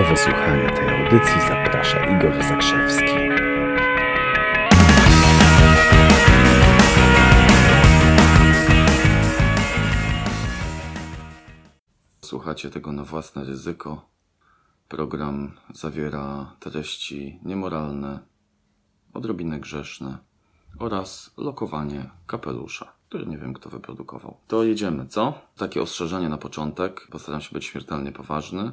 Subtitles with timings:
[0.00, 3.04] Do wysłuchania tej audycji zaprasza Igor Zakrzewski.
[12.24, 14.08] Słuchacie tego na własne ryzyko.
[14.88, 18.18] Program zawiera treści niemoralne,
[19.14, 20.18] odrobinę grzeszne
[20.78, 24.36] oraz lokowanie kapelusza, który nie wiem kto wyprodukował.
[24.48, 25.34] To jedziemy, co?
[25.56, 27.08] Takie ostrzeżenie na początek.
[27.10, 28.72] Postaram się być śmiertelnie poważny.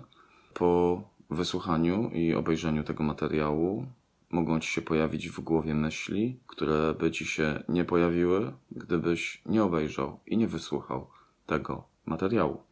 [0.53, 3.85] Po wysłuchaniu i obejrzeniu tego materiału
[4.29, 9.63] mogą ci się pojawić w głowie myśli, które by ci się nie pojawiły, gdybyś nie
[9.63, 11.07] obejrzał i nie wysłuchał
[11.45, 12.63] tego materiału.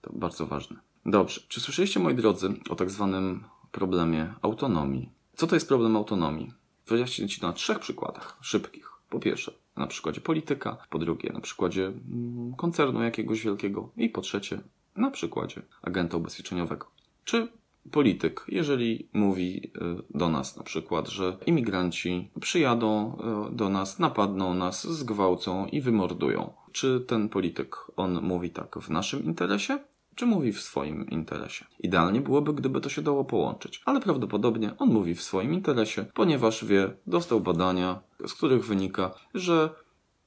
[0.00, 0.76] To bardzo ważne.
[1.06, 1.40] Dobrze.
[1.48, 5.10] Czy słyszeliście, moi drodzy, o tak zwanym problemie autonomii?
[5.36, 6.52] Co to jest problem autonomii?
[6.86, 8.90] Wyjaśnię Ci na trzech przykładach szybkich.
[9.10, 14.20] Po pierwsze, na przykładzie polityka, po drugie, na przykładzie mm, koncernu jakiegoś wielkiego i po
[14.20, 14.60] trzecie,
[14.96, 16.86] na przykładzie agenta ubezpieczeniowego.
[17.24, 17.48] Czy
[17.90, 23.18] polityk, jeżeli mówi y, do nas na przykład, że imigranci przyjadą
[23.52, 26.52] y, do nas, napadną nas, zgwałcą i wymordują.
[26.72, 29.78] Czy ten polityk, on mówi tak w naszym interesie,
[30.14, 31.64] czy mówi w swoim interesie.
[31.80, 36.64] Idealnie byłoby, gdyby to się dało połączyć, ale prawdopodobnie on mówi w swoim interesie, ponieważ
[36.64, 39.70] wie, dostał badania, z których wynika, że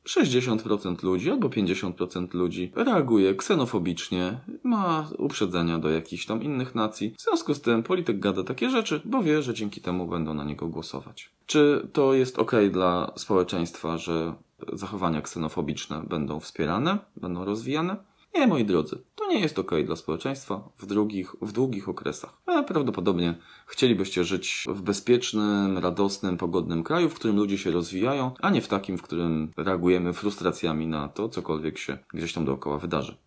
[0.07, 7.13] 60% ludzi albo 50% ludzi reaguje ksenofobicznie, ma uprzedzenia do jakichś tam innych nacji.
[7.17, 10.43] W związku z tym polityk gada takie rzeczy, bo wie, że dzięki temu będą na
[10.43, 11.29] niego głosować.
[11.45, 14.33] Czy to jest ok dla społeczeństwa, że
[14.73, 17.95] zachowania ksenofobiczne będą wspierane, będą rozwijane?
[18.37, 22.41] Nie, moi drodzy, to nie jest ok dla społeczeństwa w, drugich, w długich okresach.
[22.45, 23.35] Ale prawdopodobnie
[23.67, 28.67] chcielibyście żyć w bezpiecznym, radosnym, pogodnym kraju, w którym ludzie się rozwijają, a nie w
[28.67, 33.17] takim, w którym reagujemy frustracjami na to, cokolwiek się gdzieś tam dookoła wydarzy.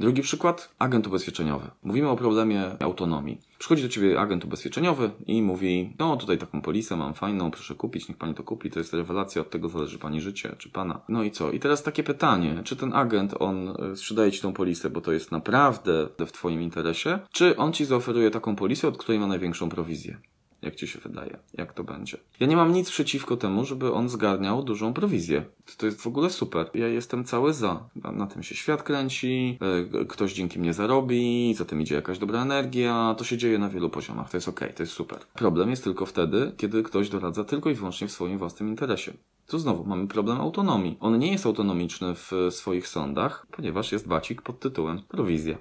[0.00, 1.70] Drugi przykład, agent ubezpieczeniowy.
[1.82, 3.40] Mówimy o problemie autonomii.
[3.58, 8.08] Przychodzi do ciebie agent ubezpieczeniowy i mówi: No, tutaj taką polisę mam fajną, proszę kupić,
[8.08, 11.00] niech pani to kupi, to jest rewelacja, od tego zależy pani życie, czy pana.
[11.08, 11.50] No i co?
[11.50, 15.12] I teraz takie pytanie: czy ten agent, on e, sprzedaje ci tą polisę, bo to
[15.12, 19.68] jest naprawdę w twoim interesie, czy on ci zaoferuje taką polisę, od której ma największą
[19.68, 20.18] prowizję?
[20.62, 21.38] Jak ci się wydaje?
[21.54, 22.18] Jak to będzie?
[22.40, 25.44] Ja nie mam nic przeciwko temu, żeby on zgarniał dużą prowizję.
[25.76, 26.70] To jest w ogóle super.
[26.74, 27.88] Ja jestem cały za.
[28.12, 29.58] Na tym się świat kręci,
[30.00, 33.14] e, ktoś dzięki mnie zarobi, za tym idzie jakaś dobra energia.
[33.18, 34.30] To się dzieje na wielu poziomach.
[34.30, 35.18] To jest ok, to jest super.
[35.34, 39.12] Problem jest tylko wtedy, kiedy ktoś doradza tylko i wyłącznie w swoim własnym interesie.
[39.46, 40.96] Tu znowu mamy problem autonomii.
[41.00, 45.58] On nie jest autonomiczny w swoich sądach, ponieważ jest bacik pod tytułem prowizja.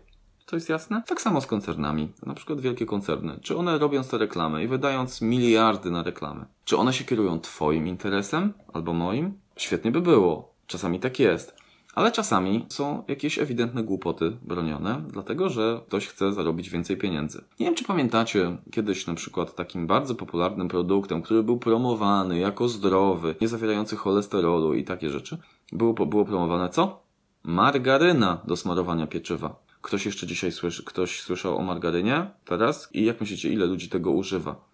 [0.48, 1.04] To jest jasne?
[1.08, 2.12] Tak samo z koncernami.
[2.26, 3.40] Na przykład wielkie koncerny.
[3.42, 7.88] Czy one robiąc te reklamy i wydając miliardy na reklamy, czy one się kierują Twoim
[7.88, 9.34] interesem albo moim?
[9.58, 10.54] Świetnie by było.
[10.68, 11.56] Czasami tak jest.
[11.96, 17.44] Ale czasami są jakieś ewidentne głupoty bronione, dlatego że ktoś chce zarobić więcej pieniędzy.
[17.60, 22.68] Nie wiem, czy pamiętacie kiedyś na przykład takim bardzo popularnym produktem, który był promowany jako
[22.68, 25.38] zdrowy, nie zawierający cholesterolu i takie rzeczy.
[25.72, 27.00] Było, było promowane co?
[27.44, 29.67] Margaryna do smarowania pieczywa.
[29.88, 32.90] Ktoś jeszcze dzisiaj słyszy, ktoś słyszał o margarynie teraz?
[32.94, 34.66] I jak myślicie, ile ludzi tego używa?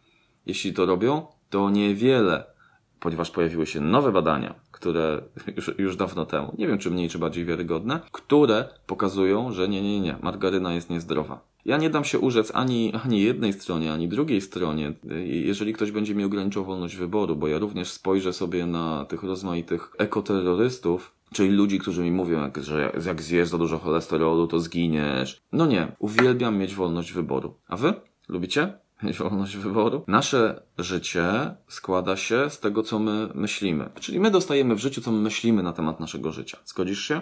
[0.46, 2.46] Jeśli to robią, to niewiele,
[3.00, 5.22] ponieważ pojawiły się nowe badania, które
[5.58, 9.82] już, już dawno temu, nie wiem czy mniej czy bardziej wiarygodne, które pokazują, że nie,
[9.82, 11.42] nie, nie, margaryna jest niezdrowa.
[11.66, 14.94] Ja nie dam się urzec ani, ani jednej stronie, ani drugiej stronie,
[15.26, 19.92] jeżeli ktoś będzie mi ograniczał wolność wyboru, bo ja również spojrzę sobie na tych rozmaitych
[19.98, 25.42] ekoterrorystów, Czyli ludzi, którzy mi mówią, że jak zjesz za dużo cholesterolu, to zginiesz.
[25.52, 27.56] No nie, uwielbiam mieć wolność wyboru.
[27.68, 27.94] A wy?
[28.30, 28.74] Lubicie?
[29.04, 30.04] Mieć wolność wyboru?
[30.08, 33.90] Nasze życie składa się z tego, co my myślimy.
[34.00, 36.58] Czyli my dostajemy w życiu, co my myślimy na temat naszego życia.
[36.66, 37.22] Zgodzisz się?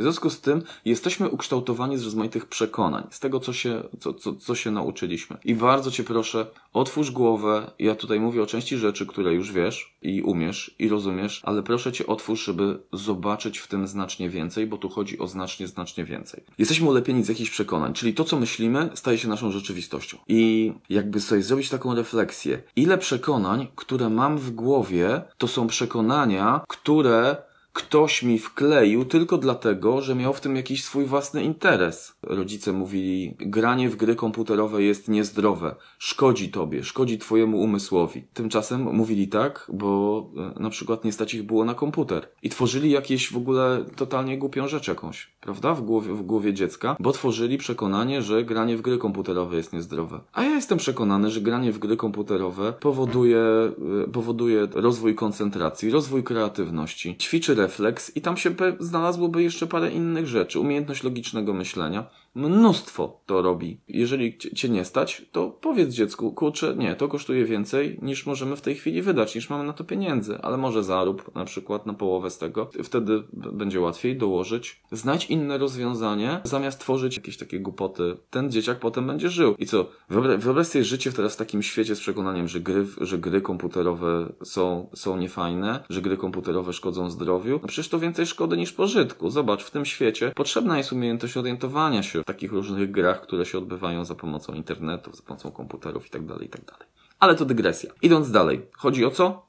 [0.00, 4.34] W związku z tym jesteśmy ukształtowani z rozmaitych przekonań, z tego, co się, co, co,
[4.34, 5.36] co się nauczyliśmy.
[5.44, 7.70] I bardzo Cię proszę, otwórz głowę.
[7.78, 11.92] Ja tutaj mówię o części rzeczy, które już wiesz i umiesz i rozumiesz, ale proszę
[11.92, 16.44] Cię otwórz, żeby zobaczyć w tym znacznie więcej, bo tu chodzi o znacznie, znacznie więcej.
[16.58, 20.18] Jesteśmy ulepieni z jakichś przekonań, czyli to, co myślimy, staje się naszą rzeczywistością.
[20.28, 26.60] I jakby sobie zrobić taką refleksję, ile przekonań, które mam w głowie, to są przekonania,
[26.68, 32.14] które ktoś mi wkleił tylko dlatego, że miał w tym jakiś swój własny interes.
[32.22, 38.24] Rodzice mówili, granie w gry komputerowe jest niezdrowe, szkodzi tobie, szkodzi twojemu umysłowi.
[38.34, 42.28] Tymczasem mówili tak, bo e, na przykład nie stać ich było na komputer.
[42.42, 45.74] I tworzyli jakieś w ogóle totalnie głupią rzecz jakąś, prawda?
[45.74, 50.20] W głowie, w głowie dziecka, bo tworzyli przekonanie, że granie w gry komputerowe jest niezdrowe.
[50.32, 56.22] A ja jestem przekonany, że granie w gry komputerowe powoduje, e, powoduje rozwój koncentracji, rozwój
[56.22, 60.60] kreatywności, ćwiczy refleks i tam się znalazłoby jeszcze parę innych rzeczy.
[60.60, 62.04] Umiejętność logicznego myślenia.
[62.34, 63.80] Mnóstwo to robi.
[63.88, 68.60] Jeżeli cię- nie stać, to powiedz dziecku, kurczę, nie, to kosztuje więcej niż możemy w
[68.60, 72.30] tej chwili wydać, niż mamy na to pieniędzy, ale może zarób na przykład na połowę
[72.30, 72.70] z tego.
[72.84, 74.82] Wtedy będzie łatwiej dołożyć.
[74.92, 78.16] Znajdź inne rozwiązanie, zamiast tworzyć jakieś takie głupoty.
[78.30, 79.54] Ten dzieciak potem będzie żył.
[79.58, 79.86] I co?
[80.08, 84.32] Wyobraź, wyobraź sobie życie teraz w takim świecie z przekonaniem, że gry, że gry komputerowe
[84.44, 87.58] są, są niefajne, że gry komputerowe szkodzą zdrowiu.
[87.62, 89.30] No przecież to więcej szkody niż pożytku.
[89.30, 93.58] Zobacz, w tym świecie potrzebna jest umiejętność orientowania się w takich różnych grach, które się
[93.58, 96.72] odbywają za pomocą internetu, za pomocą komputerów itd., itd.
[97.20, 97.92] Ale to dygresja.
[98.02, 98.66] Idąc dalej.
[98.72, 99.46] Chodzi o co?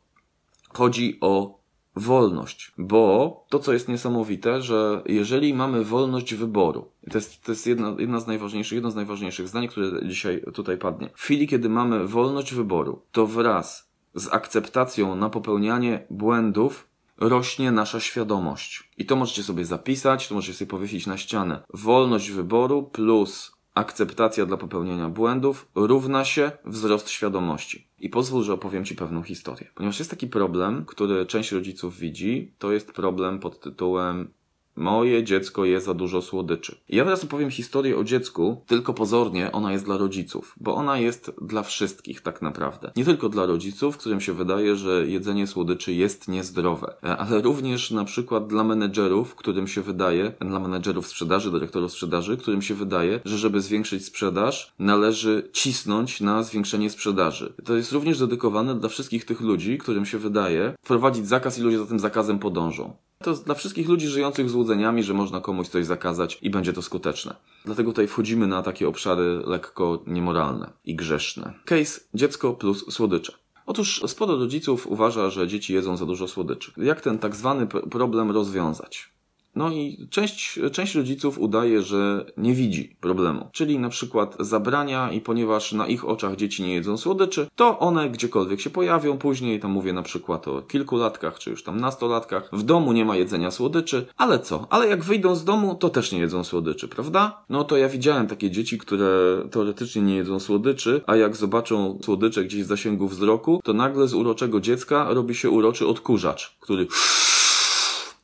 [0.73, 1.61] Chodzi o
[1.95, 7.67] wolność, bo to, co jest niesamowite, że jeżeli mamy wolność wyboru, to jest, to jest
[7.67, 11.09] jedna, jedna z najważniejszych, jedno z najważniejszych zdań, które dzisiaj tutaj padnie.
[11.15, 16.87] W chwili, kiedy mamy wolność wyboru, to wraz z akceptacją na popełnianie błędów
[17.21, 18.91] rośnie nasza świadomość.
[18.97, 21.63] I to możecie sobie zapisać, to możecie sobie powiesić na ścianę.
[21.73, 27.87] Wolność wyboru plus akceptacja dla popełniania błędów równa się wzrost świadomości.
[27.99, 29.71] I pozwól, że opowiem Ci pewną historię.
[29.75, 34.33] Ponieważ jest taki problem, który część rodziców widzi, to jest problem pod tytułem
[34.75, 36.75] Moje dziecko je za dużo słodyczy.
[36.89, 41.31] Ja teraz opowiem historię o dziecku, tylko pozornie ona jest dla rodziców, bo ona jest
[41.41, 42.91] dla wszystkich tak naprawdę.
[42.95, 48.05] Nie tylko dla rodziców, którym się wydaje, że jedzenie słodyczy jest niezdrowe, ale również na
[48.05, 53.37] przykład dla menedżerów, którym się wydaje, dla menedżerów sprzedaży, dyrektorów sprzedaży, którym się wydaje, że
[53.37, 57.53] żeby zwiększyć sprzedaż, należy cisnąć na zwiększenie sprzedaży.
[57.65, 61.79] To jest również dedykowane dla wszystkich tych ludzi, którym się wydaje wprowadzić zakaz i ludzie
[61.79, 62.93] za tym zakazem podążą.
[63.23, 67.35] To dla wszystkich ludzi żyjących złudzeniami, że można komuś coś zakazać i będzie to skuteczne.
[67.65, 71.53] Dlatego tutaj wchodzimy na takie obszary lekko niemoralne i grzeszne.
[71.65, 73.33] Case dziecko plus słodycze.
[73.65, 76.71] Otóż sporo rodziców uważa, że dzieci jedzą za dużo słodyczy.
[76.77, 79.11] Jak ten tak zwany problem rozwiązać?
[79.55, 83.49] No i część, część rodziców udaje, że nie widzi problemu.
[83.51, 88.09] Czyli na przykład zabrania i ponieważ na ich oczach dzieci nie jedzą słodyczy, to one
[88.09, 92.63] gdziekolwiek się pojawią później, tam mówię na przykład o kilkulatkach, czy już tam nastolatkach, w
[92.63, 94.67] domu nie ma jedzenia słodyczy, ale co?
[94.69, 97.43] Ale jak wyjdą z domu, to też nie jedzą słodyczy, prawda?
[97.49, 102.43] No to ja widziałem takie dzieci, które teoretycznie nie jedzą słodyczy, a jak zobaczą słodycze
[102.43, 106.87] gdzieś w zasięgu wzroku, to nagle z uroczego dziecka robi się uroczy odkurzacz, który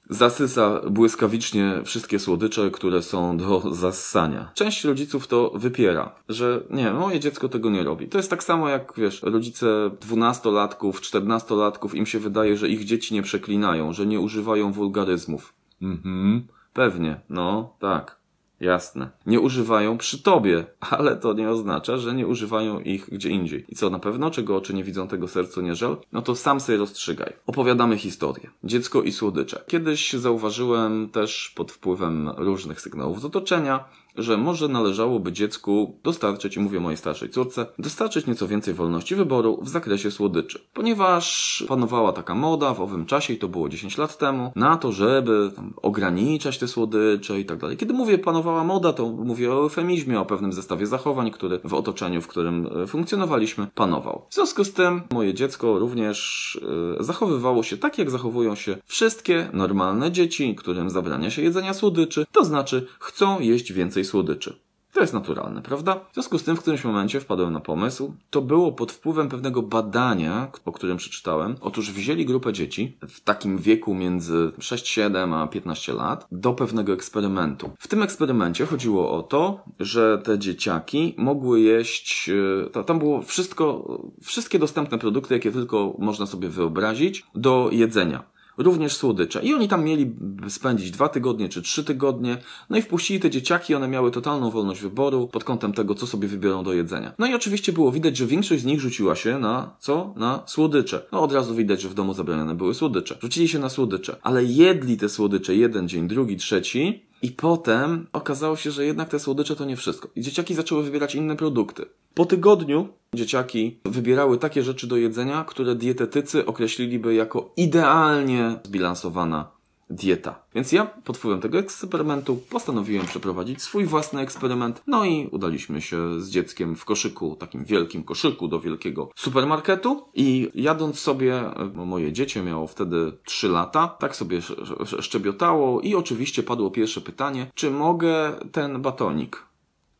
[0.09, 4.51] zasysa błyskawicznie wszystkie słodycze, które są do zassania.
[4.53, 8.07] Część rodziców to wypiera, że nie, moje dziecko tego nie robi.
[8.07, 13.13] To jest tak samo jak, wiesz, rodzice dwunastolatków, czternastolatków, im się wydaje, że ich dzieci
[13.13, 15.53] nie przeklinają, że nie używają wulgaryzmów.
[15.81, 18.16] Mhm, pewnie, no, tak.
[18.59, 19.09] Jasne.
[19.25, 23.65] Nie używają przy tobie, ale to nie oznacza, że nie używają ich gdzie indziej.
[23.69, 25.97] I co na pewno, czego oczy nie widzą, tego sercu nie żal?
[26.11, 27.33] No to sam sobie rozstrzygaj.
[27.47, 28.49] Opowiadamy historię.
[28.63, 29.63] Dziecko i słodycze.
[29.67, 33.83] Kiedyś zauważyłem też pod wpływem różnych sygnałów z otoczenia,
[34.17, 39.69] że może należałoby dziecku dostarczyć, mówię mojej starszej córce, dostarczyć nieco więcej wolności wyboru w
[39.69, 40.59] zakresie słodyczy.
[40.73, 44.91] Ponieważ panowała taka moda w owym czasie, i to było 10 lat temu, na to,
[44.91, 47.77] żeby ograniczać te słodycze i tak dalej.
[47.77, 52.21] Kiedy mówię panowała moda, to mówię o eufemizmie, o pewnym zestawie zachowań, który w otoczeniu,
[52.21, 54.25] w którym e, funkcjonowaliśmy, panował.
[54.29, 56.59] W związku z tym moje dziecko również
[56.99, 62.25] e, zachowywało się tak, jak zachowują się wszystkie normalne dzieci, którym zabrania się jedzenia słodyczy,
[62.31, 64.59] to znaczy chcą jeść więcej słodyczy.
[64.93, 65.95] To jest naturalne, prawda?
[66.11, 68.13] W związku z tym w którymś momencie wpadłem na pomysł.
[68.29, 71.55] To było pod wpływem pewnego badania, o którym przeczytałem.
[71.61, 76.93] Otóż wzięli grupę dzieci w takim wieku między 6, 7 a 15 lat do pewnego
[76.93, 77.69] eksperymentu.
[77.79, 83.21] W tym eksperymencie chodziło o to, że te dzieciaki mogły jeść, e, ta- tam było
[83.21, 83.87] wszystko,
[84.23, 89.41] wszystkie dostępne produkty, jakie tylko można sobie wyobrazić, do jedzenia również słodycze.
[89.43, 90.15] I oni tam mieli
[90.47, 92.37] spędzić dwa tygodnie czy trzy tygodnie.
[92.69, 96.27] No i wpuścili te dzieciaki, one miały totalną wolność wyboru pod kątem tego, co sobie
[96.27, 97.13] wybiorą do jedzenia.
[97.19, 100.13] No i oczywiście było widać, że większość z nich rzuciła się na co?
[100.17, 101.01] Na słodycze.
[101.11, 103.17] No od razu widać, że w domu zabraniane były słodycze.
[103.21, 107.06] Rzucili się na słodycze, ale jedli te słodycze jeden dzień, drugi, trzeci.
[107.21, 110.09] I potem okazało się, że jednak te słodycze to nie wszystko.
[110.15, 111.85] I dzieciaki zaczęły wybierać inne produkty.
[112.13, 119.56] Po tygodniu dzieciaki wybierały takie rzeczy do jedzenia, które dietetycy określiliby jako idealnie zbilansowana
[119.89, 120.43] dieta.
[120.55, 124.83] Więc ja pod wpływem tego eksperymentu postanowiłem przeprowadzić swój własny eksperyment.
[124.87, 130.49] No i udaliśmy się z dzieckiem w koszyku, takim wielkim koszyku do wielkiego supermarketu i
[130.55, 136.43] jadąc sobie, moje dziecię miało wtedy 3 lata, tak sobie sz- sz- szczebiotało i oczywiście
[136.43, 139.43] padło pierwsze pytanie, czy mogę ten batonik?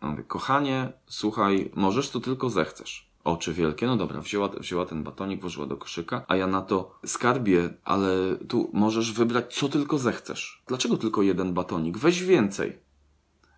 [0.01, 3.06] Mówię, kochanie, słuchaj, możesz to tylko zechcesz.
[3.27, 6.99] Oczy wielkie, no dobra, wzięła, wzięła ten batonik, włożyła do koszyka, a ja na to
[7.05, 8.09] skarbie, ale
[8.47, 10.63] tu możesz wybrać co tylko zechcesz.
[10.67, 11.97] Dlaczego tylko jeden batonik?
[11.97, 12.77] Weź więcej.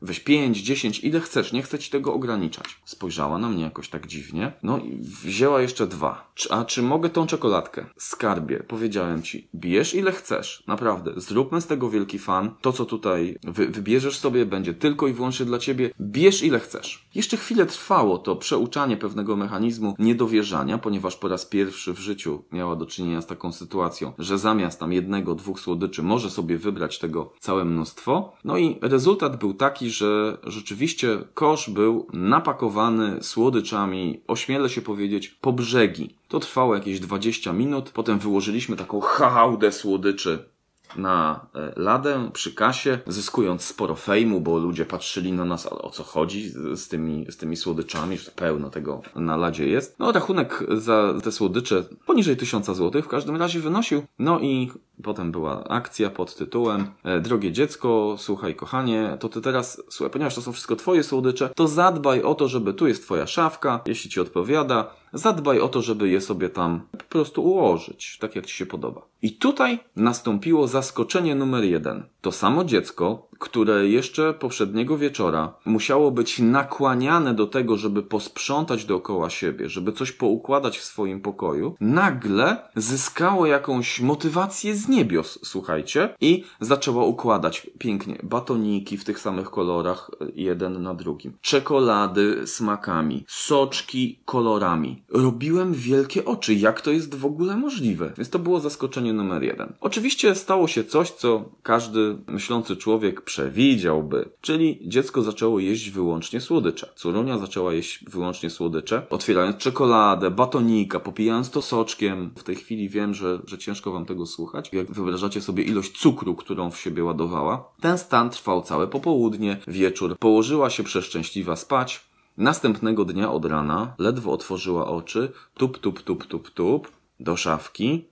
[0.02, 2.66] Weź 5, 10, ile chcesz, nie chcę ci tego ograniczać.
[2.86, 4.52] Spojrzała na mnie jakoś tak dziwnie.
[4.64, 6.32] No i wzięła jeszcze dwa.
[6.50, 7.86] A czy mogę tą czekoladkę?
[7.98, 10.64] Skarbie, powiedziałem ci, bierz ile chcesz.
[10.68, 12.52] Naprawdę, zróbmy z tego wielki fan.
[12.62, 15.92] To, co tutaj wy, wybierzesz sobie, będzie tylko i wyłącznie dla ciebie.
[16.02, 17.10] Bierz ile chcesz.
[17.16, 22.76] Jeszcze chwilę trwało to przeuczanie pewnego mechanizmu niedowierzania, ponieważ po raz pierwszy w życiu miała
[22.76, 27.34] do czynienia z taką sytuacją, że zamiast tam jednego, dwóch słodyczy może sobie wybrać tego
[27.40, 28.34] całe mnóstwo.
[28.44, 35.54] No i rezultat był taki, że rzeczywiście kosz był napakowany słodyczami, ośmielę się powiedzieć, po
[35.54, 36.16] brzegi.
[36.28, 40.50] To trwało jakieś 20 minut, potem wyłożyliśmy taką hałdę słodyczy
[40.96, 46.04] na e, ladę przy kasie, zyskując sporo fejmu, bo ludzie patrzyli na nas, o co
[46.04, 50.00] chodzi z tymi, z tymi słodyczami, że pełno tego na ladzie jest.
[50.00, 54.04] No, rachunek za te słodycze poniżej 1000 zł w każdym razie wynosił.
[54.20, 54.72] No i
[55.04, 60.36] potem była akcja pod tytułem e, Drogie dziecko, słuchaj kochanie, to ty teraz, słuchaj, ponieważ
[60.36, 64.10] to są wszystko twoje słodycze, to zadbaj o to, żeby tu jest twoja szafka, jeśli
[64.10, 68.56] ci odpowiada, zadbaj o to, żeby je sobie tam po prostu ułożyć, tak jak ci
[68.56, 69.02] się podoba.
[69.22, 72.04] I tutaj nastąpiło zaskoczenie numer jeden.
[72.22, 79.30] To samo dziecko, które jeszcze poprzedniego wieczora musiało być nakłaniane do tego, żeby posprzątać dookoła
[79.30, 86.44] siebie, żeby coś poukładać w swoim pokoju, nagle zyskało jakąś motywację z niebios, słuchajcie, i
[86.60, 95.04] zaczęło układać pięknie batoniki w tych samych kolorach, jeden na drugim, czekolady smakami, soczki kolorami.
[95.10, 98.14] Robiłem wielkie oczy, jak to jest w ogóle możliwe?
[98.18, 99.74] Więc to było zaskoczenie numer jeden.
[99.82, 106.90] Oczywiście stało się coś, co każdy myślący człowiek przewidziałby, czyli dziecko zaczęło jeść wyłącznie słodycze.
[106.96, 112.32] Córunia zaczęła jeść wyłącznie słodycze, otwierając czekoladę, batonika, popijając to soczkiem.
[112.36, 114.70] W tej chwili wiem, że, że ciężko wam tego słuchać.
[114.74, 117.70] Jak wyobrażacie sobie ilość cukru, którą w siebie ładowała.
[117.82, 120.18] Ten stan trwał całe popołudnie, wieczór.
[120.18, 122.10] Położyła się przeszczęśliwa spać.
[122.38, 128.06] Następnego dnia od rana ledwo otworzyła oczy, tup, tup, tup, tup, tup, do szafki,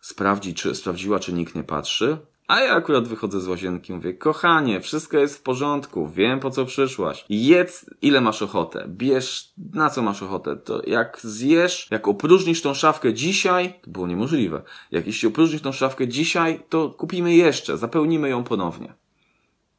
[0.00, 2.18] sprawdzi, czy, sprawdziła, czy nikt nie patrzy,
[2.50, 6.64] a ja akurat wychodzę z łazienki, mówię, kochanie, wszystko jest w porządku, wiem po co
[6.64, 7.24] przyszłaś.
[7.28, 10.56] Jedz ile masz ochotę, bierz na co masz ochotę.
[10.56, 14.62] To jak zjesz, jak opróżnisz tą szafkę dzisiaj, to było niemożliwe.
[14.90, 18.94] Jak jeśli opróżnisz tą szafkę dzisiaj, to kupimy jeszcze, zapełnimy ją ponownie.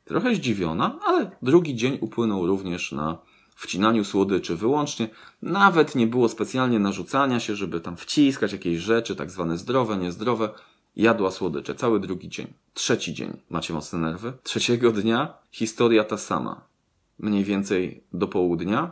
[0.06, 3.18] Trochę zdziwiona, ale drugi dzień upłynął również na
[3.56, 5.10] wcinaniu słodyczy wyłącznie.
[5.42, 10.50] Nawet nie było specjalnie narzucania się, żeby tam wciskać jakieś rzeczy, tak zwane zdrowe, niezdrowe.
[10.96, 12.48] Jadła słodycze cały drugi dzień.
[12.74, 13.38] Trzeci dzień.
[13.50, 14.34] Macie mocne nerwy?
[14.44, 16.62] Trzeciego dnia historia ta sama.
[17.20, 18.92] Mniej więcej do południa,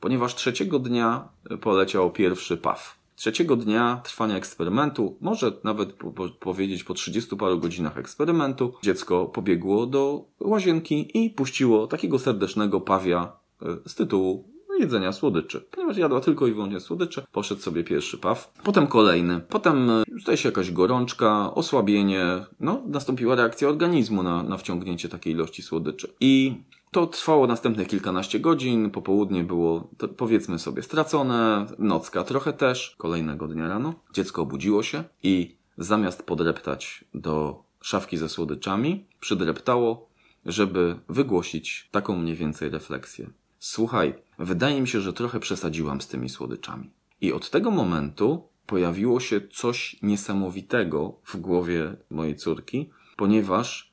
[0.00, 1.28] ponieważ trzeciego dnia
[1.60, 3.02] poleciał pierwszy paw.
[3.16, 9.26] Trzeciego dnia trwania eksperymentu, może nawet po, po, powiedzieć po 30 paru godzinach eksperymentu, dziecko
[9.26, 15.60] pobiegło do łazienki i puściło takiego serdecznego pawia e, z tytułu jedzenia słodyczy.
[15.70, 20.38] Ponieważ jadła tylko i wyłącznie słodycze, poszedł sobie pierwszy paw, potem kolejny, potem e, zdaje
[20.38, 22.24] się jakaś gorączka, osłabienie,
[22.60, 26.12] no nastąpiła reakcja organizmu na, na wciągnięcie takiej ilości słodyczy.
[26.20, 26.54] I
[26.90, 33.68] to trwało następne kilkanaście godzin, popołudnie było powiedzmy sobie stracone, nocka trochę też, kolejnego dnia
[33.68, 33.94] rano.
[34.12, 40.08] Dziecko obudziło się i zamiast podreptać do szafki ze słodyczami, przydreptało,
[40.46, 43.30] żeby wygłosić taką mniej więcej refleksję.
[43.64, 46.90] Słuchaj, wydaje mi się, że trochę przesadziłam z tymi słodyczami.
[47.20, 53.92] I od tego momentu pojawiło się coś niesamowitego w głowie mojej córki, ponieważ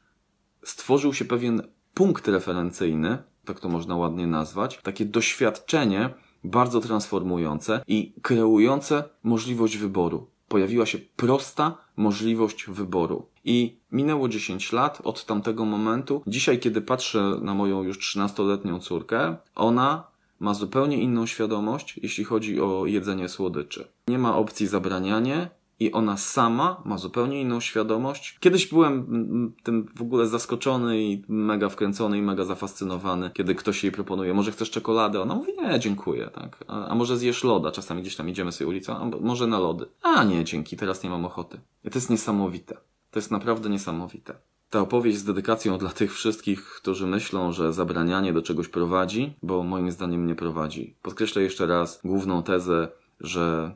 [0.64, 1.62] stworzył się pewien
[1.94, 6.10] punkt referencyjny, tak to można ładnie nazwać, takie doświadczenie
[6.44, 10.30] bardzo transformujące i kreujące możliwość wyboru.
[10.48, 13.26] Pojawiła się prosta możliwość wyboru.
[13.50, 16.22] I minęło 10 lat od tamtego momentu.
[16.28, 20.04] Dzisiaj, kiedy patrzę na moją już 13-letnią córkę, ona
[20.40, 23.88] ma zupełnie inną świadomość, jeśli chodzi o jedzenie słodyczy.
[24.08, 28.38] Nie ma opcji zabranianie, i ona sama ma zupełnie inną świadomość.
[28.40, 33.84] Kiedyś byłem mm, tym w ogóle zaskoczony i mega wkręcony i mega zafascynowany, kiedy ktoś
[33.84, 35.22] jej proponuje, może chcesz czekoladę?
[35.22, 36.64] Ona mówi, nie, dziękuję, tak.
[36.68, 37.72] A, a może zjesz loda?
[37.72, 39.86] Czasami gdzieś tam idziemy sobie ulicą, a może na lody?
[40.02, 41.60] A nie, dzięki, teraz nie mam ochoty.
[41.86, 42.78] I to jest niesamowite.
[43.12, 44.36] To jest naprawdę niesamowite.
[44.70, 49.64] Ta opowieść z dedykacją dla tych wszystkich, którzy myślą, że zabranianie do czegoś prowadzi, bo
[49.64, 50.96] moim zdaniem nie prowadzi.
[51.02, 53.76] Podkreślę jeszcze raz główną tezę, że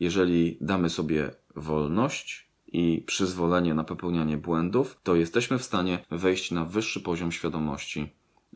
[0.00, 6.64] jeżeli damy sobie wolność i przyzwolenie na popełnianie błędów, to jesteśmy w stanie wejść na
[6.64, 8.12] wyższy poziom świadomości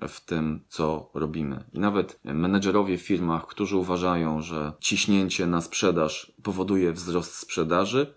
[0.08, 1.64] w tym, co robimy.
[1.72, 8.14] I nawet menedżerowie w firmach, którzy uważają, że ciśnięcie na sprzedaż powoduje wzrost sprzedaży,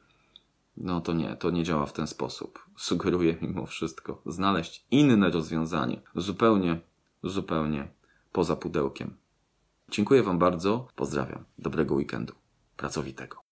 [0.83, 2.65] No to nie, to nie działa w ten sposób.
[2.77, 6.79] Sugeruję mimo wszystko znaleźć inne rozwiązanie, zupełnie,
[7.23, 7.87] zupełnie
[8.31, 9.17] poza pudełkiem.
[9.89, 12.33] Dziękuję Wam bardzo, pozdrawiam, dobrego weekendu,
[12.77, 13.50] pracowitego.